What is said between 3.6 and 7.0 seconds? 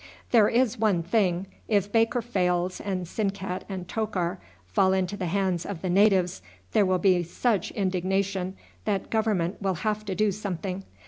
and Tokar fall into the hands of the natives, there will